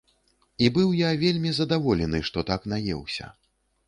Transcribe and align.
І 0.67 0.69
быў 0.77 0.93
я 0.99 1.09
вельмі 1.23 1.51
здаволены, 1.57 2.21
што 2.31 2.43
так 2.49 2.65
наеўся. 2.73 3.29